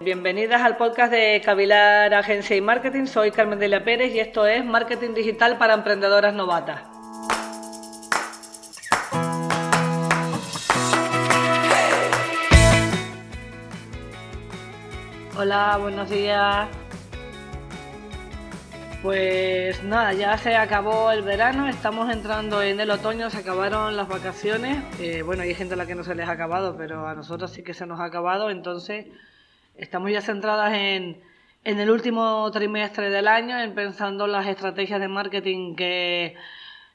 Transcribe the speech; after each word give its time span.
Bienvenidas 0.00 0.60
al 0.60 0.76
podcast 0.76 1.12
de 1.12 1.40
Cavilar 1.44 2.12
Agencia 2.14 2.56
y 2.56 2.60
Marketing. 2.60 3.06
Soy 3.06 3.30
Carmen 3.30 3.60
Delia 3.60 3.84
Pérez 3.84 4.12
y 4.12 4.18
esto 4.18 4.44
es 4.44 4.64
Marketing 4.64 5.14
Digital 5.14 5.56
para 5.56 5.74
Emprendedoras 5.74 6.34
Novatas. 6.34 6.82
Hola, 15.38 15.78
buenos 15.80 16.10
días. 16.10 16.68
Pues 19.00 19.84
nada, 19.84 20.12
ya 20.12 20.36
se 20.38 20.56
acabó 20.56 21.12
el 21.12 21.22
verano, 21.22 21.68
estamos 21.68 22.10
entrando 22.10 22.62
en 22.62 22.80
el 22.80 22.90
otoño, 22.90 23.30
se 23.30 23.38
acabaron 23.38 23.96
las 23.96 24.08
vacaciones. 24.08 24.82
Eh, 24.98 25.22
bueno, 25.22 25.42
hay 25.42 25.54
gente 25.54 25.74
a 25.74 25.76
la 25.76 25.86
que 25.86 25.94
no 25.94 26.02
se 26.02 26.16
les 26.16 26.28
ha 26.28 26.32
acabado, 26.32 26.76
pero 26.76 27.06
a 27.06 27.14
nosotros 27.14 27.52
sí 27.52 27.62
que 27.62 27.74
se 27.74 27.86
nos 27.86 28.00
ha 28.00 28.04
acabado, 28.04 28.50
entonces 28.50 29.06
estamos 29.76 30.10
ya 30.10 30.20
centradas 30.20 30.72
en, 30.74 31.20
en 31.64 31.80
el 31.80 31.90
último 31.90 32.50
trimestre 32.50 33.10
del 33.10 33.28
año, 33.28 33.58
en 33.58 33.74
pensando 33.74 34.26
las 34.26 34.46
estrategias 34.46 35.00
de 35.00 35.08
marketing 35.08 35.76
que 35.76 36.36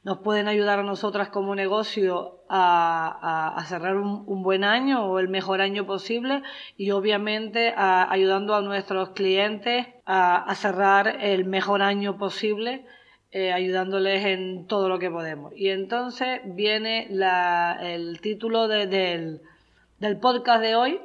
nos 0.03 0.19
pueden 0.19 0.47
ayudar 0.47 0.79
a 0.79 0.83
nosotras 0.83 1.29
como 1.29 1.55
negocio 1.55 2.39
a, 2.49 3.63
cerrar 3.67 3.97
un, 3.97 4.43
buen 4.43 4.63
año 4.63 5.05
o 5.05 5.19
el 5.19 5.27
mejor 5.27 5.61
año 5.61 5.85
posible 5.85 6.41
y 6.77 6.91
obviamente 6.91 7.73
ayudando 7.75 8.55
a 8.55 8.61
nuestros 8.61 9.09
clientes 9.09 9.87
a, 10.05 10.53
cerrar 10.55 11.17
el 11.21 11.45
mejor 11.45 11.81
año 11.81 12.17
posible. 12.17 12.85
Eh, 13.31 13.53
ayudándoles 13.53 14.25
en 14.25 14.65
todo 14.65 14.89
lo 14.89 14.97
que 14.97 15.11
podemos. 15.11 15.53
Y 15.55 15.69
entonces 15.69 16.41
viene 16.45 17.07
el 17.83 18.19
título 18.21 18.67
del, 18.67 19.41
del 19.99 20.17
podcast 20.17 20.61
de 20.63 20.75
hoy, 20.75 20.99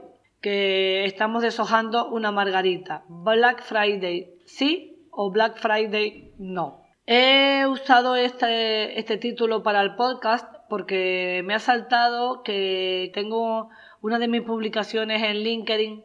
que 0.44 1.06
estamos 1.06 1.42
deshojando 1.42 2.10
una 2.10 2.30
margarita. 2.30 3.02
Black 3.08 3.62
Friday 3.62 4.34
sí 4.44 5.08
o 5.10 5.30
Black 5.30 5.56
Friday 5.56 6.34
no. 6.36 6.82
He 7.06 7.64
usado 7.66 8.14
este, 8.14 8.98
este 9.00 9.16
título 9.16 9.62
para 9.62 9.80
el 9.80 9.94
podcast 9.94 10.46
porque 10.68 11.40
me 11.46 11.54
ha 11.54 11.58
saltado 11.60 12.42
que 12.42 13.10
tengo 13.14 13.70
una 14.02 14.18
de 14.18 14.28
mis 14.28 14.42
publicaciones 14.42 15.22
en 15.22 15.38
LinkedIn 15.38 16.04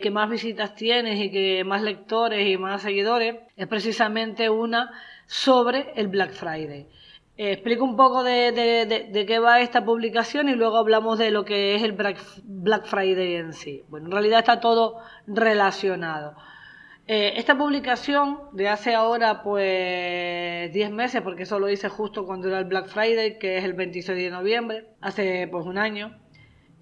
que 0.00 0.10
más 0.10 0.28
visitas 0.28 0.74
tienes 0.74 1.20
y 1.20 1.30
que 1.30 1.62
más 1.62 1.80
lectores 1.80 2.44
y 2.44 2.56
más 2.56 2.82
seguidores 2.82 3.36
es 3.56 3.68
precisamente 3.68 4.50
una 4.50 4.90
sobre 5.28 5.92
el 5.94 6.08
Black 6.08 6.32
Friday. 6.32 6.88
Explico 7.36 7.84
un 7.84 7.96
poco 7.96 8.24
de, 8.24 8.52
de, 8.52 9.26
qué 9.26 9.38
va 9.38 9.60
esta 9.60 9.84
publicación 9.84 10.48
y 10.48 10.54
luego 10.54 10.78
hablamos 10.78 11.18
de 11.18 11.30
lo 11.30 11.44
que 11.44 11.74
es 11.74 11.82
el 11.82 11.92
Black 11.92 12.86
Friday 12.86 13.34
en 13.36 13.52
sí. 13.52 13.84
Bueno, 13.88 14.06
en 14.06 14.12
realidad 14.12 14.40
está 14.40 14.60
todo 14.60 14.98
relacionado. 15.26 16.34
Eh, 17.08 17.34
esta 17.36 17.56
publicación 17.56 18.38
de 18.52 18.68
hace 18.68 18.94
ahora 18.94 19.44
pues 19.44 20.72
10 20.72 20.90
meses, 20.90 21.22
porque 21.22 21.44
eso 21.44 21.60
lo 21.60 21.68
hice 21.68 21.88
justo 21.88 22.26
cuando 22.26 22.48
era 22.48 22.58
el 22.58 22.64
Black 22.64 22.88
Friday, 22.88 23.38
que 23.38 23.58
es 23.58 23.64
el 23.64 23.74
26 23.74 24.18
de 24.18 24.30
noviembre, 24.30 24.86
hace 25.00 25.46
pues 25.46 25.66
un 25.66 25.78
año, 25.78 26.18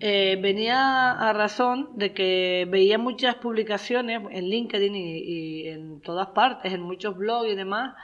eh, 0.01 0.39
venía 0.41 1.13
a 1.13 1.33
razón 1.35 1.91
de 1.97 2.15
que 2.15 2.67
veía 2.71 2.97
muchas 2.99 3.37
publicaciones 3.37 4.23
en 4.31 4.49
LinkedIn 4.49 4.95
y, 4.97 5.69
en 5.69 6.01
todas 6.01 6.29
partes, 6.29 6.73
en 6.73 6.81
muchos 6.81 7.17
blogs 7.17 7.51
y 7.53 7.55
demás, 7.55 7.95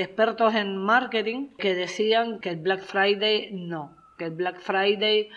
expertos 0.00 0.54
en 0.54 0.76
marketing 0.76 1.48
que 1.56 1.74
decían 1.74 2.40
que 2.40 2.50
el 2.50 2.56
Black 2.56 2.80
Friday 2.80 3.50
no, 3.52 3.96
que 4.16 4.26
el 4.26 4.32
Black 4.32 4.60
Friday 4.60 5.28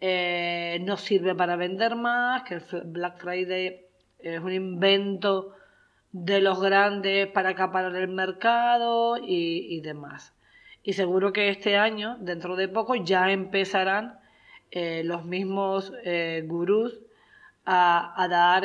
eh, 0.00 0.78
no 0.82 0.96
sirve 0.96 1.34
para 1.34 1.56
vender 1.56 1.96
más, 1.96 2.42
que 2.42 2.54
el 2.54 2.62
Black 2.86 3.18
Friday 3.18 3.86
es 4.18 4.40
un 4.40 4.52
invento 4.52 5.54
de 6.12 6.40
los 6.40 6.60
grandes 6.60 7.26
para 7.28 7.50
acaparar 7.50 7.94
el 7.96 8.08
mercado 8.08 9.16
y, 9.18 9.80
demás. 9.80 10.34
Y 10.82 10.94
seguro 10.94 11.32
que 11.32 11.48
este 11.48 11.76
año, 11.76 12.16
dentro 12.20 12.56
de 12.56 12.68
poco, 12.68 12.94
ya 12.94 13.30
empezarán 13.30 14.18
eh, 14.70 15.02
los 15.04 15.24
mismos 15.24 15.92
eh, 16.04 16.44
gurús 16.46 17.00
a, 17.64 18.26
dar 18.30 18.64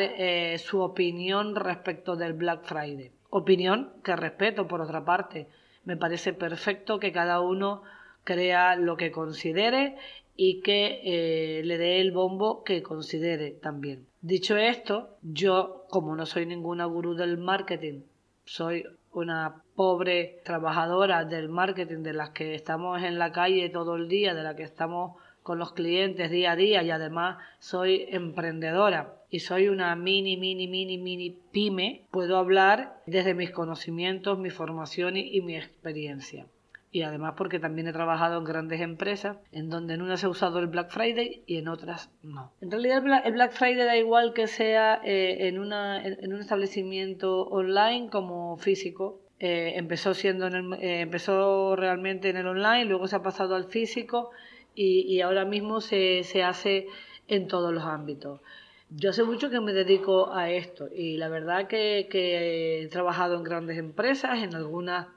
su 0.59 0.79
opinión 0.79 1.55
respecto 1.55 2.15
del 2.15 2.33
Black 2.33 2.63
Friday. 2.63 3.11
Opinión 3.31 3.93
que 4.03 4.15
respeto, 4.15 4.67
por 4.67 4.81
otra 4.81 5.03
parte. 5.03 5.47
Me 5.85 5.97
parece 5.97 6.33
perfecto 6.33 6.99
que 6.99 7.11
cada 7.11 7.39
uno 7.39 7.81
crea 8.23 8.75
lo 8.75 8.97
que 8.97 9.09
considere 9.09 9.95
y 10.35 10.61
que 10.61 11.61
le 11.63 11.77
dé 11.77 12.01
el 12.01 12.11
bombo 12.11 12.63
que 12.63 12.83
considere 12.83 13.51
también. 13.51 14.05
Dicho 14.21 14.57
esto, 14.57 15.17
yo, 15.23 15.85
como 15.89 16.15
no 16.15 16.25
soy 16.25 16.45
ninguna 16.45 16.85
gurú 16.85 17.15
del 17.15 17.37
marketing, 17.37 18.01
soy 18.43 18.85
una 19.13 19.63
pobre 19.75 20.41
trabajadora 20.43 21.23
del 21.23 21.47
marketing, 21.47 22.03
de 22.03 22.13
las 22.13 22.31
que 22.31 22.53
estamos 22.53 23.01
en 23.01 23.17
la 23.17 23.31
calle 23.31 23.69
todo 23.69 23.95
el 23.95 24.09
día, 24.09 24.33
de 24.33 24.43
la 24.43 24.55
que 24.55 24.63
estamos 24.63 25.15
con 25.41 25.57
los 25.57 25.71
clientes 25.71 26.29
día 26.29 26.51
a 26.51 26.55
día 26.55 26.83
y 26.83 26.91
además 26.91 27.37
soy 27.59 28.07
emprendedora 28.09 29.20
y 29.31 29.39
soy 29.39 29.69
una 29.69 29.95
mini, 29.95 30.35
mini, 30.35 30.67
mini, 30.67 30.97
mini 30.97 31.37
pyme, 31.51 32.05
puedo 32.11 32.37
hablar 32.37 33.01
desde 33.07 33.33
mis 33.33 33.49
conocimientos, 33.49 34.37
mi 34.37 34.49
formación 34.49 35.15
y, 35.15 35.41
mi 35.41 35.55
experiencia 35.55 36.45
y 36.93 37.03
además 37.03 37.35
porque 37.37 37.57
también 37.57 37.87
he 37.87 37.93
trabajado 37.93 38.37
en 38.37 38.43
grandes 38.43 38.81
empresas 38.81 39.37
en 39.53 39.69
donde 39.69 39.93
en 39.93 40.01
unas 40.01 40.25
ha 40.25 40.29
usado 40.29 40.59
el 40.59 40.67
Black 40.67 40.91
Friday 40.91 41.41
y 41.47 41.55
en 41.55 41.69
otras 41.69 42.11
no. 42.21 42.51
En 42.59 42.69
realidad 42.69 43.01
el 43.25 43.31
Black 43.31 43.53
Friday 43.53 43.85
da 43.85 43.95
igual 43.95 44.33
que 44.33 44.47
sea 44.47 44.99
eh, 45.05 45.47
en, 45.47 45.57
una, 45.57 46.05
en, 46.05 46.33
un 46.33 46.41
establecimiento 46.41 47.43
online 47.43 48.09
como 48.09 48.57
físico. 48.57 49.21
Eh, 49.39 49.73
empezó 49.77 50.13
siendo 50.13 50.47
en 50.47 50.73
eh, 50.73 50.99
empezó 50.99 51.77
realmente 51.77 52.29
en 52.29 52.35
el 52.35 52.47
online, 52.47 52.83
luego 52.83 53.07
se 53.07 53.15
ha 53.15 53.23
pasado 53.23 53.55
al 53.55 53.69
físico 53.69 54.31
y, 54.75 55.03
y 55.03 55.21
ahora 55.21 55.45
mismo 55.45 55.79
se, 55.79 56.23
se 56.25 56.43
hace 56.43 56.87
en 57.29 57.47
todos 57.47 57.73
los 57.73 57.85
ámbitos. 57.85 58.41
Yo 58.91 59.09
hace 59.09 59.23
mucho 59.23 59.49
que 59.49 59.59
me 59.59 59.73
dedico 59.73 60.33
a 60.33 60.51
esto 60.51 60.89
y 60.93 61.17
la 61.17 61.29
verdad 61.29 61.67
que, 61.67 62.07
que 62.11 62.83
he 62.83 62.87
trabajado 62.87 63.35
en 63.35 63.43
grandes 63.43 63.77
empresas, 63.77 64.43
en 64.43 64.53
algunas 64.53 65.07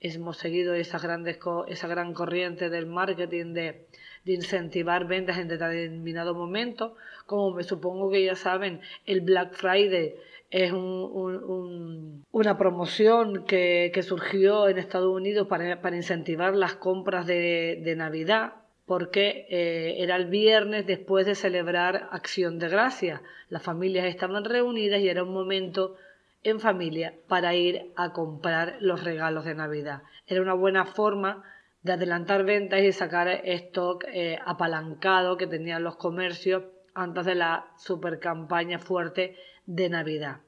hemos 0.00 0.36
seguido 0.36 0.74
esa, 0.74 0.98
grandes, 0.98 1.38
gran 1.38 2.14
corriente 2.14 2.70
del 2.70 2.86
marketing 2.86 3.54
de, 3.54 3.86
incentivar 4.24 5.06
ventas 5.06 5.38
en 5.38 5.48
determinado 5.48 6.34
momento. 6.34 6.96
Como 7.26 7.52
me 7.52 7.62
supongo 7.62 8.10
que 8.10 8.24
ya 8.24 8.34
saben, 8.34 8.80
el 9.06 9.20
Black 9.20 9.54
Friday 9.54 10.16
es 10.50 10.72
una 10.72 12.58
promoción 12.58 13.44
que, 13.44 13.92
surgió 14.02 14.68
en 14.68 14.78
Estados 14.78 15.14
Unidos 15.14 15.46
para, 15.48 15.96
incentivar 15.96 16.54
las 16.54 16.74
compras 16.74 17.26
de, 17.26 17.94
Navidad, 17.96 18.54
porque 18.86 19.46
eh, 19.50 19.96
era 19.98 20.16
el 20.16 20.26
viernes 20.26 20.86
después 20.86 21.26
de 21.26 21.34
celebrar 21.34 22.08
Acción 22.12 22.58
de 22.58 22.68
Gracia. 22.68 23.22
Las 23.48 23.62
familias 23.62 24.06
estaban 24.06 24.44
reunidas 24.44 25.00
y 25.00 25.08
era 25.08 25.24
un 25.24 25.32
momento 25.32 25.96
en 26.44 26.60
familia 26.60 27.12
para 27.26 27.54
ir 27.54 27.92
a 27.96 28.12
comprar 28.12 28.76
los 28.80 29.02
regalos 29.02 29.44
de 29.44 29.56
Navidad. 29.56 30.02
Era 30.28 30.40
una 30.40 30.54
buena 30.54 30.86
forma 30.86 31.42
de 31.82 31.92
adelantar 31.92 32.44
ventas 32.44 32.80
y 32.80 32.92
sacar 32.92 33.28
stock 33.28 34.04
eh, 34.08 34.38
apalancado 34.44 35.36
que 35.36 35.48
tenían 35.48 35.82
los 35.82 35.96
comercios 35.96 36.62
antes 36.94 37.26
de 37.26 37.34
la 37.34 37.66
super 37.76 38.20
campaña 38.20 38.78
fuerte 38.78 39.36
de 39.66 39.88
Navidad. 39.88 40.45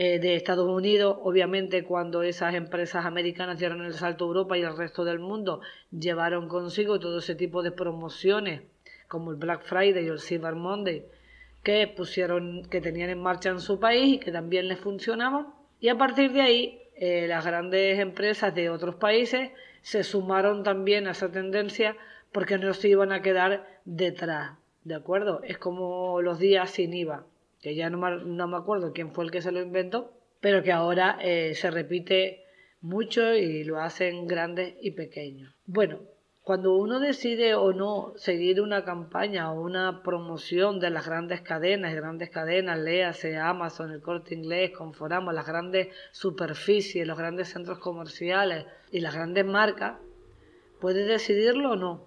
Eh, 0.00 0.20
de 0.20 0.36
Estados 0.36 0.68
Unidos, 0.68 1.16
obviamente 1.24 1.82
cuando 1.82 2.22
esas 2.22 2.54
empresas 2.54 3.04
americanas 3.04 3.58
dieron 3.58 3.84
el 3.84 3.94
salto 3.94 4.24
a 4.24 4.28
Europa 4.28 4.56
y 4.56 4.62
al 4.62 4.76
resto 4.76 5.04
del 5.04 5.18
mundo, 5.18 5.60
llevaron 5.90 6.46
consigo 6.46 7.00
todo 7.00 7.18
ese 7.18 7.34
tipo 7.34 7.64
de 7.64 7.72
promociones 7.72 8.62
como 9.08 9.32
el 9.32 9.38
Black 9.38 9.64
Friday 9.64 10.04
y 10.04 10.08
el 10.08 10.20
Cyber 10.20 10.54
Monday, 10.54 11.04
que 11.64 11.88
pusieron, 11.88 12.64
que 12.70 12.80
tenían 12.80 13.10
en 13.10 13.20
marcha 13.20 13.50
en 13.50 13.58
su 13.58 13.80
país 13.80 14.14
y 14.14 14.18
que 14.20 14.30
también 14.30 14.68
les 14.68 14.78
funcionaban. 14.78 15.48
Y 15.80 15.88
a 15.88 15.98
partir 15.98 16.30
de 16.32 16.42
ahí, 16.42 16.82
eh, 16.94 17.26
las 17.26 17.44
grandes 17.44 17.98
empresas 17.98 18.54
de 18.54 18.70
otros 18.70 18.94
países 18.94 19.50
se 19.82 20.04
sumaron 20.04 20.62
también 20.62 21.08
a 21.08 21.10
esa 21.10 21.32
tendencia 21.32 21.96
porque 22.30 22.56
no 22.56 22.72
se 22.72 22.88
iban 22.88 23.10
a 23.10 23.20
quedar 23.20 23.66
detrás. 23.84 24.52
¿De 24.84 24.94
acuerdo? 24.94 25.40
Es 25.42 25.58
como 25.58 26.22
los 26.22 26.38
días 26.38 26.70
sin 26.70 26.94
IVA, 26.94 27.26
que 27.60 27.74
ya 27.74 27.90
no 27.90 27.98
me, 27.98 28.24
no 28.24 28.48
me 28.48 28.56
acuerdo 28.56 28.92
quién 28.92 29.12
fue 29.12 29.24
el 29.24 29.30
que 29.30 29.42
se 29.42 29.52
lo 29.52 29.60
inventó, 29.60 30.12
pero 30.40 30.62
que 30.62 30.72
ahora 30.72 31.18
eh, 31.20 31.54
se 31.54 31.70
repite 31.70 32.44
mucho 32.80 33.34
y 33.34 33.64
lo 33.64 33.80
hacen 33.80 34.26
grandes 34.26 34.74
y 34.80 34.92
pequeños. 34.92 35.54
Bueno, 35.66 36.00
cuando 36.48 36.76
uno 36.76 36.98
decide 36.98 37.54
o 37.54 37.74
no 37.74 38.14
seguir 38.16 38.62
una 38.62 38.82
campaña 38.84 39.52
o 39.52 39.60
una 39.60 40.02
promoción 40.02 40.80
de 40.80 40.88
las 40.88 41.04
grandes 41.04 41.42
cadenas, 41.42 41.94
grandes 41.94 42.30
cadenas, 42.30 42.78
léase 42.78 43.36
Amazon, 43.36 43.92
el 43.92 44.00
corte 44.00 44.34
inglés, 44.34 44.70
Conforama, 44.70 45.32
las 45.32 45.46
grandes 45.46 45.88
superficies, 46.12 47.06
los 47.06 47.18
grandes 47.18 47.50
centros 47.50 47.78
comerciales 47.80 48.64
y 48.90 49.00
las 49.00 49.14
grandes 49.14 49.44
marcas, 49.44 49.98
puede 50.80 51.04
decidirlo 51.04 51.72
o 51.72 51.76
no. 51.76 52.06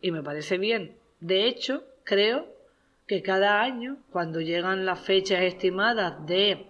Y 0.00 0.10
me 0.10 0.24
parece 0.24 0.58
bien. 0.58 0.96
De 1.20 1.46
hecho, 1.46 1.84
creo 2.02 2.48
que 3.06 3.22
cada 3.22 3.60
año, 3.60 3.98
cuando 4.10 4.40
llegan 4.40 4.86
las 4.86 5.00
fechas 5.00 5.42
estimadas 5.42 6.24
de 6.26 6.68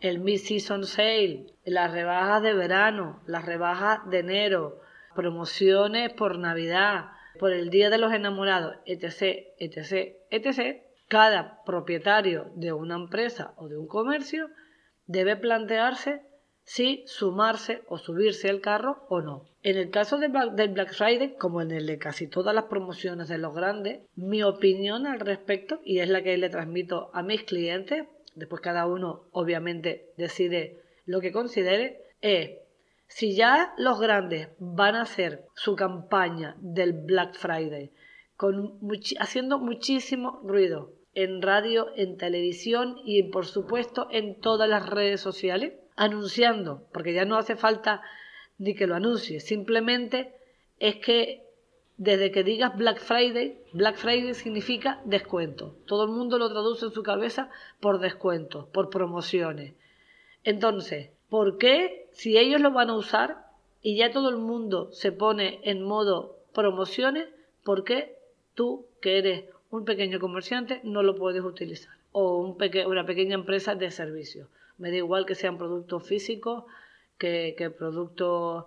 el 0.00 0.20
Mid-Season 0.20 0.84
Sale, 0.84 1.46
las 1.64 1.92
rebajas 1.92 2.42
de 2.42 2.54
verano, 2.54 3.20
las 3.26 3.44
rebajas 3.44 4.08
de 4.08 4.20
enero, 4.20 4.80
promociones 5.14 6.12
por 6.12 6.38
Navidad, 6.38 7.06
por 7.38 7.52
el 7.52 7.70
Día 7.70 7.90
de 7.90 7.98
los 7.98 8.12
Enamorados, 8.12 8.76
etc., 8.86 9.46
etc., 9.58 10.16
etc., 10.30 10.82
cada 11.08 11.64
propietario 11.64 12.52
de 12.54 12.72
una 12.72 12.94
empresa 12.94 13.54
o 13.56 13.68
de 13.68 13.78
un 13.78 13.88
comercio 13.88 14.50
debe 15.06 15.36
plantearse 15.36 16.22
si 16.68 17.02
sumarse 17.06 17.82
o 17.88 17.96
subirse 17.96 18.50
al 18.50 18.60
carro 18.60 19.06
o 19.08 19.22
no. 19.22 19.46
En 19.62 19.78
el 19.78 19.88
caso 19.88 20.18
del 20.18 20.68
Black 20.68 20.92
Friday, 20.92 21.34
como 21.38 21.62
en 21.62 21.70
el 21.70 21.86
de 21.86 21.96
casi 21.96 22.26
todas 22.26 22.54
las 22.54 22.64
promociones 22.64 23.28
de 23.28 23.38
los 23.38 23.54
grandes, 23.54 24.02
mi 24.16 24.42
opinión 24.42 25.06
al 25.06 25.18
respecto, 25.18 25.80
y 25.82 26.00
es 26.00 26.10
la 26.10 26.22
que 26.22 26.36
le 26.36 26.50
transmito 26.50 27.10
a 27.14 27.22
mis 27.22 27.44
clientes, 27.44 28.04
después 28.34 28.60
cada 28.60 28.84
uno 28.84 29.24
obviamente 29.32 30.10
decide 30.18 30.82
lo 31.06 31.22
que 31.22 31.32
considere, 31.32 32.02
es 32.20 32.50
si 33.06 33.34
ya 33.34 33.72
los 33.78 33.98
grandes 33.98 34.50
van 34.58 34.94
a 34.94 35.02
hacer 35.02 35.46
su 35.54 35.74
campaña 35.74 36.54
del 36.60 36.92
Black 36.92 37.34
Friday 37.34 37.90
haciendo 39.18 39.58
muchísimo 39.58 40.42
ruido 40.44 40.92
en 41.14 41.40
radio, 41.40 41.88
en 41.96 42.18
televisión 42.18 42.98
y 43.06 43.22
por 43.24 43.46
supuesto 43.46 44.06
en 44.10 44.38
todas 44.38 44.68
las 44.68 44.86
redes 44.86 45.22
sociales, 45.22 45.72
anunciando, 45.98 46.86
porque 46.92 47.12
ya 47.12 47.24
no 47.24 47.36
hace 47.36 47.56
falta 47.56 48.02
ni 48.56 48.74
que 48.74 48.86
lo 48.86 48.94
anuncie, 48.94 49.40
simplemente 49.40 50.32
es 50.78 50.96
que 50.96 51.44
desde 51.96 52.30
que 52.30 52.44
digas 52.44 52.76
Black 52.76 53.00
Friday, 53.00 53.60
Black 53.72 53.96
Friday 53.96 54.32
significa 54.32 55.00
descuento. 55.04 55.74
Todo 55.86 56.04
el 56.04 56.10
mundo 56.10 56.38
lo 56.38 56.48
traduce 56.48 56.86
en 56.86 56.92
su 56.92 57.02
cabeza 57.02 57.50
por 57.80 57.98
descuentos, 57.98 58.66
por 58.68 58.88
promociones. 58.88 59.74
Entonces, 60.44 61.10
¿por 61.28 61.58
qué 61.58 62.08
si 62.12 62.38
ellos 62.38 62.60
lo 62.60 62.70
van 62.70 62.90
a 62.90 62.96
usar 62.96 63.48
y 63.82 63.96
ya 63.96 64.12
todo 64.12 64.28
el 64.28 64.36
mundo 64.36 64.92
se 64.92 65.10
pone 65.10 65.58
en 65.64 65.82
modo 65.82 66.36
promociones, 66.54 67.26
por 67.64 67.82
qué 67.82 68.16
tú 68.54 68.86
que 69.00 69.18
eres 69.18 69.44
un 69.70 69.84
pequeño 69.84 70.20
comerciante 70.20 70.80
no 70.84 71.02
lo 71.02 71.16
puedes 71.16 71.42
utilizar? 71.42 71.94
O 72.12 72.38
un 72.38 72.56
una 72.86 73.04
pequeña 73.04 73.34
empresa 73.34 73.74
de 73.74 73.90
servicios. 73.90 74.48
Me 74.78 74.90
da 74.90 74.96
igual 74.96 75.26
que 75.26 75.34
sean 75.34 75.58
productos 75.58 76.06
físicos, 76.06 76.64
que, 77.18 77.74
productos 77.76 78.64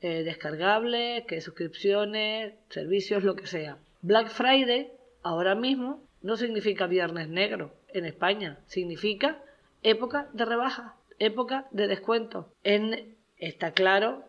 eh, 0.00 0.22
descargables, 0.24 1.24
que 1.26 1.40
suscripciones, 1.40 2.54
servicios, 2.68 3.22
lo 3.24 3.36
que 3.36 3.46
sea. 3.46 3.78
Black 4.02 4.28
Friday, 4.28 4.92
ahora 5.22 5.54
mismo, 5.54 6.02
no 6.22 6.36
significa 6.36 6.86
viernes 6.86 7.28
negro 7.28 7.72
en 7.88 8.04
España, 8.04 8.58
significa 8.66 9.42
época 9.82 10.28
de 10.32 10.44
rebaja, 10.44 10.96
época 11.18 11.68
de 11.70 11.86
descuento. 11.86 12.52
En, 12.64 13.16
está 13.38 13.72
claro, 13.72 14.24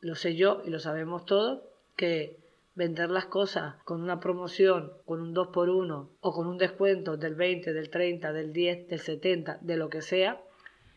lo 0.00 0.14
sé 0.14 0.36
yo 0.36 0.62
y 0.64 0.70
lo 0.70 0.78
sabemos 0.78 1.26
todos, 1.26 1.62
que 1.96 2.38
vender 2.74 3.10
las 3.10 3.26
cosas 3.26 3.76
con 3.84 4.02
una 4.02 4.20
promoción, 4.20 4.92
con 5.04 5.20
un 5.20 5.34
2x1 5.34 6.08
o 6.20 6.32
con 6.32 6.46
un 6.46 6.58
descuento 6.58 7.16
del 7.16 7.34
20, 7.34 7.72
del 7.72 7.90
30, 7.90 8.32
del 8.32 8.52
10, 8.52 8.88
del 8.88 9.00
70, 9.00 9.58
de 9.60 9.76
lo 9.76 9.90
que 9.90 10.02
sea, 10.02 10.40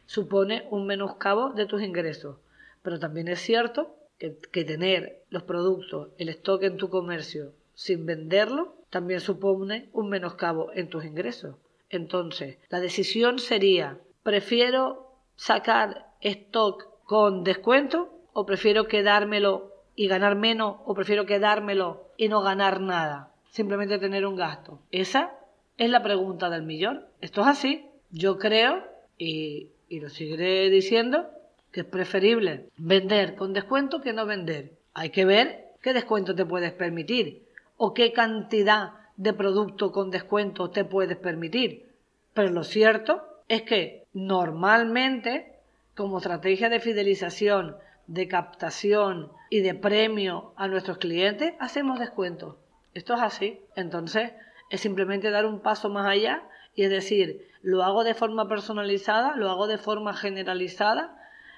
supone 0.06 0.68
un 0.70 0.86
menoscabo 0.86 1.52
de 1.52 1.66
tus 1.66 1.82
ingresos. 1.82 2.38
Pero 2.82 3.00
también 3.00 3.28
es 3.28 3.40
cierto 3.40 3.96
que, 4.18 4.64
tener 4.64 5.24
los 5.30 5.44
productos, 5.44 6.10
el 6.18 6.30
stock 6.30 6.64
en 6.64 6.78
tu 6.78 6.90
comercio 6.90 7.54
sin 7.74 8.06
venderlo, 8.06 8.76
también 8.90 9.20
supone 9.20 9.90
un 9.92 10.10
menoscabo 10.10 10.72
en 10.74 10.88
tus 10.88 11.04
ingresos. 11.04 11.56
Entonces, 11.90 12.58
la 12.70 12.80
decisión 12.80 13.40
sería, 13.40 14.00
¿prefiero 14.24 15.12
sacar 15.36 16.08
stock 16.22 16.88
con 17.04 17.44
descuento 17.44 18.14
o 18.34 18.46
prefiero 18.46 18.88
quedármelo 18.88 19.74
y 19.96 20.08
ganar 20.08 20.36
menos 20.36 20.78
o 20.86 20.94
prefiero 20.94 21.26
quedármelo 21.26 22.08
y 22.16 22.30
no 22.30 22.42
ganar 22.42 22.80
nada? 22.80 23.34
Simplemente 23.50 24.00
tener 24.00 24.26
un 24.26 24.36
gasto. 24.36 24.80
Esa 24.92 25.34
es 25.78 25.90
la 25.90 26.04
pregunta 26.04 26.50
del 26.50 26.64
millón. 26.64 27.06
Esto 27.20 27.42
es 27.42 27.48
así. 27.48 27.86
Yo 28.12 28.38
creo, 28.38 28.84
y 29.18 29.70
y 29.90 30.00
lo 30.00 30.10
seguiré 30.10 30.70
diciendo, 30.70 31.30
que 31.72 31.82
es 31.82 31.86
preferible 31.86 32.70
vender 32.78 33.36
con 33.36 33.54
descuento 33.54 34.02
que 34.02 34.14
no 34.14 34.26
vender. 34.26 34.72
Hay 34.94 35.10
que 35.10 35.26
ver 35.26 35.66
qué 35.82 35.94
descuento 35.94 36.34
te 36.34 36.46
puedes 36.46 36.72
permitir 36.72 37.44
o 37.78 37.94
qué 37.94 38.14
cantidad 38.14 38.94
de 39.18 39.34
producto 39.34 39.92
con 39.92 40.12
descuento 40.12 40.70
te 40.70 40.86
puedes 40.86 41.18
permitir. 41.18 41.86
Pero 42.34 42.50
lo 42.52 42.64
cierto 42.64 43.24
es 43.48 43.64
que 43.64 44.06
normalmente, 44.14 45.54
como 45.96 46.18
estrategia 46.18 46.70
de 46.70 46.80
fidelización, 46.80 47.76
de 48.08 48.28
captación 48.28 49.32
y 49.50 49.60
de 49.62 49.74
premio 49.74 50.54
a 50.56 50.68
nuestros 50.68 50.98
clientes, 50.98 51.54
hacemos 51.60 52.00
descuentos. 52.00 52.56
Esto 52.94 53.16
es 53.16 53.22
así. 53.22 53.60
Entonces, 53.76 54.32
es 54.70 54.82
simplemente 54.82 55.30
dar 55.30 55.46
un 55.46 55.60
paso 55.60 55.90
más 55.90 56.08
allá 56.08 56.44
y 56.76 56.84
es 56.84 56.90
decir, 56.90 57.48
lo 57.66 57.84
hago 57.84 58.04
de 58.04 58.14
forma 58.14 58.48
personalizada, 58.48 59.36
lo 59.36 59.50
hago 59.50 59.66
de 59.66 59.80
forma 59.80 60.14
generalizada, 60.14 61.18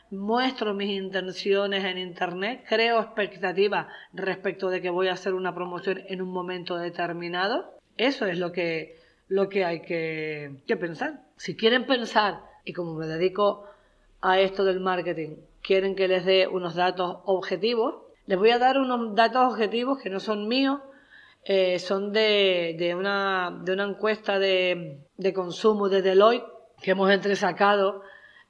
muestro 0.10 0.74
mis 0.74 0.90
intenciones 0.92 1.84
en 1.84 1.98
Internet, 1.98 2.64
creo 2.66 3.02
expectativas 3.02 3.88
respecto 4.14 4.70
de 4.70 4.82
que 4.82 4.90
voy 4.90 5.10
a 5.10 5.14
hacer 5.14 5.34
una 5.34 5.54
promoción 5.54 6.02
en 6.08 6.22
un 6.22 6.32
momento 6.32 6.78
determinado. 6.78 7.78
Eso 7.98 8.26
es 8.26 8.40
lo 8.40 8.54
que, 8.54 8.96
lo 9.28 9.50
que 9.50 9.66
hay 9.66 9.82
que, 9.82 10.62
que 10.66 10.78
pensar. 10.78 11.24
Si 11.36 11.58
quieren 11.58 11.86
pensar, 11.86 12.40
y 12.64 12.72
como 12.72 12.94
me 12.94 13.06
dedico 13.06 13.66
a 14.22 14.40
esto 14.40 14.64
del 14.64 14.80
marketing, 14.80 15.36
quieren 15.62 15.94
que 15.94 16.08
les 16.08 16.24
dé 16.24 16.48
unos 16.48 16.76
datos 16.76 17.18
objetivos, 17.26 17.96
les 18.28 18.40
voy 18.40 18.52
a 18.52 18.60
dar 18.60 18.78
unos 18.78 19.14
datos 19.14 19.52
objetivos 19.52 20.00
que 20.00 20.10
no 20.10 20.22
son 20.22 20.48
míos, 20.48 20.80
eh, 21.50 21.80
son 21.80 22.12
de, 22.12 22.76
de, 22.78 22.94
una, 22.94 23.58
de 23.64 23.72
una 23.72 23.86
encuesta 23.86 24.38
de, 24.38 25.00
de, 25.16 25.34
consumo 25.34 25.88
de 25.88 26.02
Deloitte 26.02 26.46
que 26.82 26.92
hemos 26.92 27.10
entresacado 27.10 28.02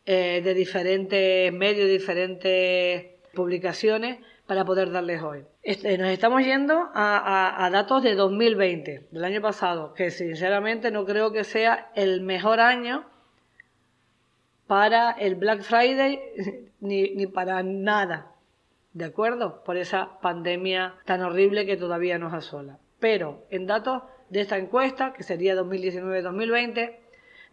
eh, 0.08 0.42
de 0.44 0.56
diferentes 0.56 1.54
medios, 1.54 1.88
diferentes 1.88 3.06
publicaciones 3.36 4.18
para 4.48 4.66
poder 4.66 4.90
darles 4.90 5.22
hoy. 5.22 5.46
Este, 5.62 5.96
nos 6.00 6.10
estamos 6.10 6.44
yendo 6.44 6.90
a, 6.96 7.64
a, 7.64 7.70
datos 7.70 8.02
de 8.02 8.16
2020, 8.16 9.10
del 9.12 9.24
año 9.24 9.42
pasado, 9.44 9.94
que 9.94 10.10
sinceramente 10.10 10.90
no 10.90 11.06
creo 11.06 11.32
que 11.32 11.44
sea 11.44 11.92
el 11.94 12.22
mejor 12.22 12.60
año 12.60 13.06
para 14.66 15.12
el 15.12 15.36
Black 15.36 15.62
Friday 15.62 16.20
ni, 16.80 17.12
ni 17.14 17.28
para 17.28 17.62
nada, 17.62 18.32
¿de 18.94 19.06
acuerdo? 19.06 19.64
Por 19.64 19.78
esa 19.78 20.20
pandemia 20.20 20.96
tan 21.06 21.22
horrible 21.22 21.68
que 21.68 21.78
todavía 21.78 22.18
nos 22.18 22.34
asola. 22.34 22.80
Pero 23.00 23.46
en 23.50 23.68
datos 23.68 24.04
de 24.30 24.42
esta 24.42 24.58
encuesta, 24.58 25.14
que 25.14 25.24
sería 25.24 25.56
2019-2020, 25.56 26.98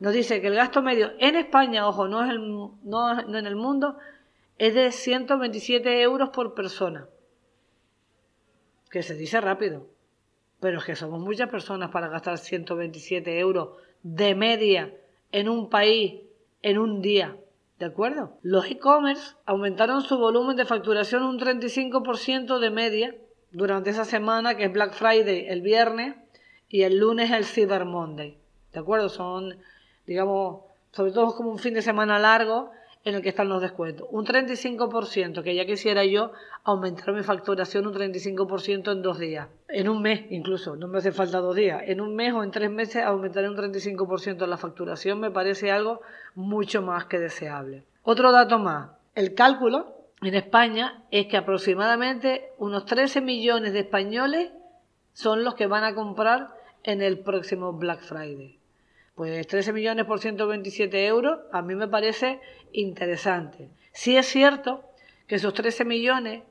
nos 0.00 0.12
dice 0.12 0.40
que 0.40 0.48
el 0.48 0.54
gasto 0.54 0.82
medio 0.82 1.12
en 1.18 1.36
España, 1.36 1.86
ojo, 1.86 2.08
no, 2.08 2.24
es 2.24 2.30
el, 2.30 2.40
no, 2.40 3.20
en 3.20 3.46
el 3.46 3.56
mundo, 3.56 3.96
es 4.58 4.74
de 4.74 4.90
127 4.92 6.02
euros 6.02 6.30
por 6.30 6.54
persona. 6.54 7.08
Que 8.90 9.02
se 9.02 9.14
dice 9.14 9.40
rápido, 9.40 9.86
pero 10.60 10.78
es 10.78 10.84
que 10.84 10.96
somos 10.96 11.20
muchas 11.20 11.48
personas 11.48 11.90
para 11.90 12.08
gastar 12.08 12.38
127 12.38 13.38
euros 13.38 13.76
de 14.02 14.34
media 14.34 14.94
en 15.32 15.48
un 15.48 15.68
país 15.68 16.22
en 16.62 16.78
un 16.78 17.02
día. 17.02 17.36
¿De 17.78 17.86
acuerdo? 17.86 18.38
Los 18.42 18.66
e-commerce 18.70 19.34
aumentaron 19.46 20.02
su 20.02 20.16
volumen 20.16 20.56
de 20.56 20.64
facturación 20.64 21.24
un 21.24 21.38
35% 21.40 22.58
de 22.58 22.70
media 22.70 23.14
durante 23.54 23.90
esa 23.90 24.04
semana 24.04 24.56
que 24.56 24.64
es 24.64 24.72
Black 24.72 24.92
Friday 24.92 25.46
el 25.48 25.62
viernes 25.62 26.16
y 26.68 26.82
el 26.82 26.98
lunes 26.98 27.30
el 27.30 27.44
Cyber 27.44 27.84
Monday. 27.84 28.36
¿De 28.72 28.80
acuerdo? 28.80 29.08
Son, 29.08 29.56
digamos, 30.06 30.62
sobre 30.90 31.12
todo 31.12 31.34
como 31.36 31.50
un 31.50 31.58
fin 31.58 31.72
de 31.72 31.82
semana 31.82 32.18
largo 32.18 32.72
en 33.04 33.14
el 33.14 33.22
que 33.22 33.28
están 33.28 33.48
los 33.48 33.62
descuentos. 33.62 34.08
Un 34.10 34.26
35%, 34.26 35.42
que 35.42 35.54
ya 35.54 35.66
quisiera 35.66 36.04
yo 36.04 36.32
aumentar 36.64 37.14
mi 37.14 37.22
facturación 37.22 37.86
un 37.86 37.94
35% 37.94 38.90
en 38.90 39.02
dos 39.02 39.18
días. 39.18 39.48
En 39.68 39.88
un 39.88 40.02
mes 40.02 40.22
incluso, 40.30 40.74
no 40.74 40.88
me 40.88 40.98
hace 40.98 41.12
falta 41.12 41.38
dos 41.38 41.54
días. 41.54 41.82
En 41.86 42.00
un 42.00 42.16
mes 42.16 42.32
o 42.32 42.42
en 42.42 42.50
tres 42.50 42.70
meses 42.70 43.04
aumentaré 43.04 43.48
un 43.48 43.56
35% 43.56 44.46
la 44.46 44.56
facturación 44.56 45.20
me 45.20 45.30
parece 45.30 45.70
algo 45.70 46.00
mucho 46.34 46.82
más 46.82 47.04
que 47.04 47.20
deseable. 47.20 47.84
Otro 48.02 48.32
dato 48.32 48.58
más. 48.58 48.90
El 49.14 49.34
cálculo 49.34 49.94
en 50.22 50.34
España 50.34 51.02
es 51.10 51.26
que 51.26 51.36
aproximadamente 51.36 52.50
unos 52.58 52.86
13 52.86 53.20
millones 53.20 53.72
de 53.72 53.80
españoles 53.80 54.50
son 55.12 55.44
los 55.44 55.54
que 55.54 55.66
van 55.66 55.84
a 55.84 55.94
comprar 55.94 56.48
en 56.82 57.02
el 57.02 57.20
próximo 57.20 57.72
Black 57.72 58.00
Friday. 58.00 58.58
Pues 59.14 59.46
13 59.46 59.72
millones 59.72 60.06
por 60.06 60.18
127 60.18 61.06
euros 61.06 61.38
a 61.52 61.62
mí 61.62 61.74
me 61.74 61.88
parece 61.88 62.40
interesante. 62.72 63.70
Sí 63.92 64.16
es 64.16 64.26
cierto 64.26 64.84
que 65.26 65.36
esos 65.36 65.54
13 65.54 65.84
millones 65.84 66.42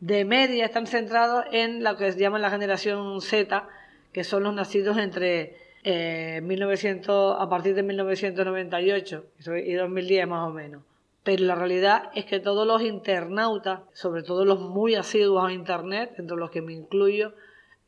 de 0.00 0.24
media 0.24 0.66
están 0.66 0.86
centrados 0.86 1.44
en 1.52 1.82
lo 1.82 1.96
que 1.96 2.12
se 2.12 2.18
llama 2.18 2.38
la 2.38 2.50
generación 2.50 3.20
Z, 3.20 3.66
que 4.12 4.24
son 4.24 4.42
los 4.42 4.54
nacidos 4.54 4.98
entre 4.98 5.56
eh, 5.84 6.40
1900, 6.42 7.36
a 7.40 7.48
partir 7.48 7.74
de 7.74 7.82
1998 7.82 9.24
y 9.64 9.72
2010 9.74 10.28
más 10.28 10.48
o 10.48 10.52
menos. 10.52 10.82
Pero 11.24 11.44
la 11.44 11.54
realidad 11.54 12.10
es 12.14 12.24
que 12.24 12.40
todos 12.40 12.66
los 12.66 12.82
internautas, 12.82 13.80
sobre 13.92 14.22
todo 14.22 14.44
los 14.44 14.60
muy 14.60 14.96
asiduos 14.96 15.44
a 15.44 15.52
Internet, 15.52 16.14
entre 16.18 16.36
los 16.36 16.50
que 16.50 16.62
me 16.62 16.72
incluyo, 16.72 17.32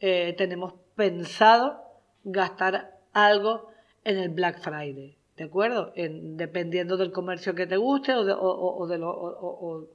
eh, 0.00 0.34
tenemos 0.38 0.74
pensado 0.94 1.82
gastar 2.22 2.98
algo 3.12 3.70
en 4.04 4.18
el 4.18 4.28
Black 4.28 4.60
Friday. 4.60 5.16
¿De 5.36 5.44
acuerdo? 5.44 5.92
En, 5.96 6.36
dependiendo 6.36 6.96
del 6.96 7.10
comercio 7.10 7.54
que 7.54 7.66
te 7.66 7.76
guste 7.76 8.14
o 8.14 8.24
de, 8.24 8.34
o, 8.36 8.86
de 8.86 8.98
lo, 8.98 9.88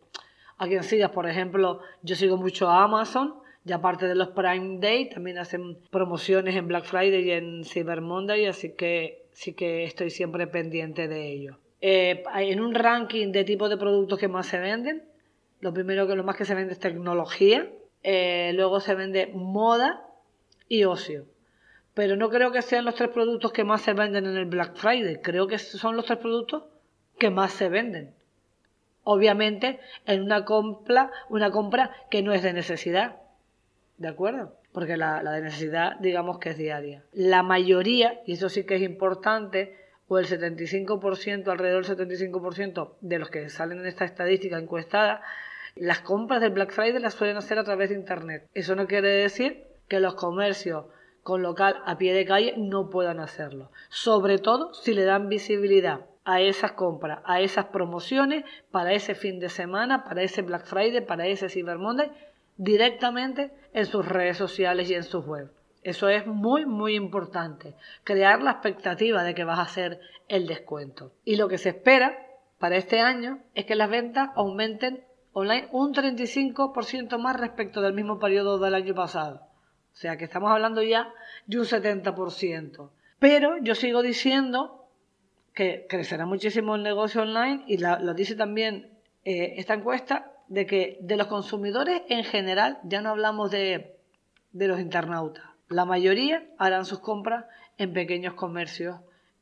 a 0.58 0.68
quien 0.68 0.84
sigas. 0.84 1.12
Por 1.12 1.28
ejemplo, 1.30 1.80
yo 2.02 2.16
sigo 2.16 2.36
mucho 2.36 2.70
a 2.70 2.84
Amazon 2.84 3.36
y 3.66 3.72
aparte 3.72 4.08
de 4.08 4.16
los 4.16 4.30
Prime 4.30 4.80
Day, 4.80 5.10
también 5.10 5.38
hacen 5.38 5.78
promociones 5.92 6.56
en 6.56 6.68
Black 6.68 6.86
Friday 6.86 7.28
y 7.28 7.32
en 7.32 7.64
Cyber 7.64 8.02
Monday, 8.02 8.48
así 8.48 8.74
que 8.74 9.28
sí 9.32 9.54
que 9.54 9.84
estoy 9.84 10.10
siempre 10.10 10.48
pendiente 10.48 11.08
de 11.08 11.32
ello. 11.32 11.58
Eh, 11.82 12.24
en 12.36 12.60
un 12.62 12.76
ranking 12.76 13.32
de 13.32 13.44
tipos 13.44 13.70
de 13.70 13.78
productos 13.78 14.20
que 14.20 14.28
más 14.28 14.48
se 14.48 14.60
venden, 14.60 15.04
lo 15.62 15.74
primero 15.74 16.08
que 16.08 16.16
lo 16.16 16.24
más 16.24 16.36
que 16.36 16.46
se 16.46 16.56
vende 16.56 16.74
es 16.74 16.80
tecnología, 16.80 17.70
eh, 18.04 18.52
luego 18.54 18.80
se 18.80 18.96
vende 18.96 19.32
moda 19.34 20.06
y 20.68 20.84
ocio. 20.84 21.26
Pero 21.94 22.16
no 22.16 22.30
creo 22.30 22.52
que 22.52 22.62
sean 22.62 22.86
los 22.86 22.96
tres 22.96 23.10
productos 23.10 23.52
que 23.52 23.64
más 23.64 23.82
se 23.82 23.94
venden 23.94 24.26
en 24.26 24.38
el 24.38 24.46
Black 24.46 24.76
Friday, 24.76 25.22
creo 25.22 25.48
que 25.48 25.58
son 25.58 25.96
los 25.96 26.06
tres 26.06 26.20
productos 26.20 26.64
que 27.18 27.30
más 27.30 27.52
se 27.52 27.70
venden. 27.70 28.14
Obviamente 29.04 29.80
en 30.06 30.22
una 30.22 30.46
compra, 30.46 31.12
una 31.30 31.52
compra 31.52 31.92
que 32.10 32.22
no 32.22 32.34
es 32.34 32.44
de 32.44 32.54
necesidad, 32.54 33.18
¿de 33.98 34.08
acuerdo? 34.08 34.56
Porque 34.72 34.98
la, 34.98 35.22
de 35.24 35.42
necesidad 35.42 35.98
digamos 36.00 36.40
que 36.40 36.52
es 36.52 36.58
diaria. 36.58 37.04
La 37.12 37.44
mayoría, 37.44 38.22
y 38.26 38.34
eso 38.34 38.50
sí 38.50 38.66
que 38.66 38.76
es 38.76 38.82
importante, 38.82 39.76
o 40.10 40.18
el 40.18 40.28
75%, 40.28 41.48
alrededor 41.48 41.86
del 41.86 42.08
75% 42.10 42.96
de 43.00 43.20
los 43.20 43.30
que 43.30 43.48
salen 43.50 43.80
en 43.80 43.86
esta 43.86 44.06
estadística 44.06 44.58
encuestada, 44.58 45.22
las 45.76 46.02
compras 46.02 46.42
del 46.42 46.50
Black 46.52 46.72
Friday 46.72 47.00
las 47.00 47.14
suelen 47.14 47.38
hacer 47.38 47.60
a 47.60 47.64
través 47.64 47.90
de 47.90 47.96
Internet. 47.96 48.50
Eso 48.54 48.76
no 48.76 48.88
quiere 48.88 49.10
decir 49.10 49.64
que 49.88 50.00
los 50.00 50.16
comercios 50.16 50.86
con 51.24 51.44
local 51.44 51.82
a 51.86 51.98
pie 51.98 52.14
de 52.14 52.26
calle 52.26 52.56
no 52.58 52.90
puedan 52.90 53.20
hacerlo. 53.20 53.72
Sobre 53.90 54.40
todo 54.40 54.74
si 54.74 54.94
le 54.94 55.04
dan 55.04 55.30
visibilidad 55.30 56.02
a 56.26 56.42
esas 56.42 56.72
compras, 56.72 57.20
a 57.26 57.40
esas 57.42 57.66
promociones 57.66 58.46
para 58.72 58.94
ese 58.94 59.14
fin 59.14 59.40
de 59.40 59.50
semana, 59.50 60.04
para 60.04 60.24
ese 60.24 60.42
Black 60.42 60.66
Friday, 60.66 61.06
para 61.06 61.28
ese 61.28 61.50
Cyber 61.50 61.78
Monday, 61.78 62.12
directamente 62.58 63.52
en 63.74 63.86
sus 63.86 64.08
redes 64.08 64.38
sociales 64.38 64.90
y 64.90 64.96
en 64.96 65.04
sus 65.04 65.26
web. 65.26 65.52
Eso 65.84 66.10
es 66.10 66.26
muy, 66.28 66.66
muy 66.66 66.96
importante. 66.96 67.74
Crear 68.04 68.42
la 68.42 68.52
expectativa 68.52 69.24
de 69.24 69.34
que 69.34 69.44
vas 69.44 69.60
a 69.60 69.64
hacer 69.64 70.00
el 70.28 70.48
descuento. 70.48 71.14
Y 71.26 71.36
lo 71.36 71.48
que 71.48 71.58
se 71.58 71.70
espera 71.70 72.28
para 72.58 72.76
este 72.78 73.00
año 73.00 73.40
es 73.56 73.66
que 73.66 73.76
las 73.76 73.90
ventas 73.90 74.30
aumenten 74.36 75.04
online 75.34 75.68
un 75.72 75.94
35% 75.94 77.18
más 77.18 77.40
respecto 77.40 77.82
del 77.82 77.94
mismo 77.94 78.20
periodo 78.20 78.60
del 78.60 78.76
año 78.76 78.94
pasado. 78.94 79.42
O 79.94 79.96
sea 79.96 80.18
que 80.18 80.26
estamos 80.26 80.52
hablando 80.52 80.82
ya 80.84 81.14
de 81.48 81.60
un 81.60 81.66
70%. 81.66 82.90
Pero 83.20 83.58
yo 83.58 83.76
sigo 83.76 84.02
diciendo 84.02 84.88
que 85.54 85.86
crecerá 85.90 86.26
muchísimo 86.26 86.76
el 86.76 86.84
negocio 86.84 87.22
online 87.22 87.64
y 87.68 87.78
lo 87.78 88.14
dice 88.14 88.36
también 88.36 88.90
eh, 89.26 89.56
esta 89.58 89.74
encuesta 89.74 90.32
de 90.48 90.66
que 90.66 90.98
de 91.02 91.18
los 91.18 91.28
consumidores 91.28 92.02
en 92.10 92.24
general, 92.24 92.80
ya 92.84 93.02
no 93.02 93.10
hablamos 93.10 93.52
de, 93.52 93.98
de 94.52 94.68
los 94.68 94.80
internautas, 94.80 95.46
la 95.70 95.86
mayoría 95.86 96.44
harán 96.58 96.86
sus 96.86 97.00
compras 97.00 97.46
en 97.78 97.94
pequeños 97.94 98.34
comercios 98.34 98.98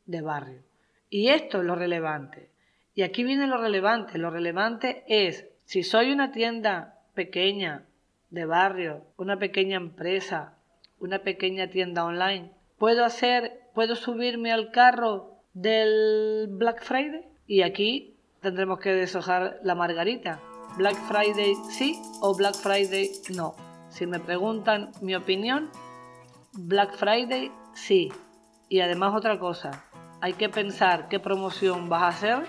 de 0.05 0.21
barrio. 0.21 0.61
Y 1.09 1.29
esto 1.29 1.59
es 1.59 1.65
lo 1.65 1.75
relevante. 1.75 2.49
Y 2.93 3.03
aquí 3.03 3.23
viene 3.23 3.47
lo 3.47 3.57
relevante. 3.57 4.17
Lo 4.17 4.29
relevante 4.29 5.03
es, 5.07 5.47
si 5.65 5.83
soy 5.83 6.11
una 6.11 6.31
tienda 6.31 6.99
pequeña, 7.13 7.85
de 8.29 8.45
barrio, 8.45 9.05
una 9.17 9.39
pequeña 9.39 9.77
empresa, 9.77 10.53
una 10.99 11.19
pequeña 11.19 11.69
tienda 11.69 12.03
online, 12.03 12.51
¿puedo 12.77 13.05
hacer, 13.05 13.61
puedo 13.73 13.95
subirme 13.95 14.51
al 14.51 14.71
carro 14.71 15.35
del 15.53 16.47
Black 16.49 16.83
Friday? 16.83 17.23
Y 17.47 17.61
aquí 17.61 18.15
tendremos 18.41 18.79
que 18.79 18.93
deshojar 18.93 19.59
la 19.63 19.75
margarita. 19.75 20.41
Black 20.77 20.97
Friday 21.07 21.55
sí 21.69 21.99
o 22.21 22.35
Black 22.35 22.55
Friday 22.55 23.11
no. 23.33 23.55
Si 23.89 24.05
me 24.05 24.19
preguntan 24.19 24.91
mi 25.01 25.15
opinión, 25.15 25.69
Black 26.57 26.95
Friday 26.97 27.51
sí. 27.73 28.11
Y 28.67 28.81
además 28.81 29.13
otra 29.15 29.37
cosa, 29.39 29.83
hay 30.21 30.33
que 30.33 30.49
pensar 30.49 31.07
qué 31.07 31.19
promoción 31.19 31.87
vas 31.87 32.01
a 32.01 32.07
hacer, 32.07 32.47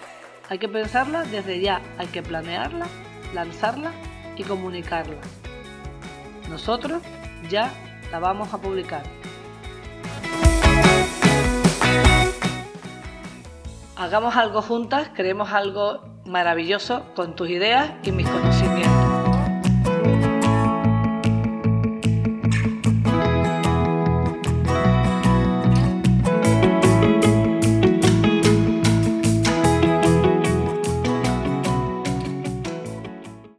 hay 0.48 0.58
que 0.58 0.68
pensarla 0.68 1.24
desde 1.24 1.60
ya, 1.60 1.82
hay 1.98 2.06
que 2.06 2.22
planearla, 2.22 2.86
lanzarla 3.34 3.92
y 4.36 4.42
comunicarla. 4.42 5.18
Nosotros 6.48 7.02
ya 7.50 7.70
la 8.10 8.18
vamos 8.18 8.52
a 8.54 8.58
publicar. 8.58 9.02
Hagamos 13.94 14.36
algo 14.36 14.62
juntas, 14.62 15.10
creemos 15.14 15.52
algo 15.52 16.00
maravilloso 16.24 17.04
con 17.14 17.36
tus 17.36 17.50
ideas 17.50 17.92
y 18.02 18.12
mis 18.12 18.28
conocimientos. 18.28 18.97